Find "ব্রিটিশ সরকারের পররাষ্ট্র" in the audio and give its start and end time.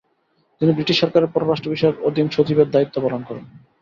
0.73-1.73